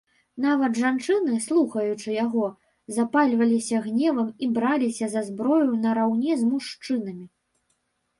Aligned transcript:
Нават 0.43 0.77
жанчыны, 0.83 1.33
слухаючы 1.47 2.15
яго, 2.25 2.45
запальваліся 2.95 3.81
гневам 3.83 4.31
і 4.47 4.49
браліся 4.55 5.05
за 5.11 5.21
зброю 5.29 5.69
нараўне 5.85 6.33
з 6.41 6.49
мужчынамі. 6.55 7.25